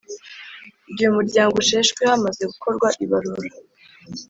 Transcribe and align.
Igihe 0.89 1.07
umuryango 1.09 1.53
usheshwe 1.57 2.01
hamaze 2.11 2.41
gukorwa 2.51 2.87
ibarura. 3.03 3.55